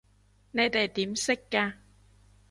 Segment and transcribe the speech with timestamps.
[0.49, 1.73] 你哋點識㗎？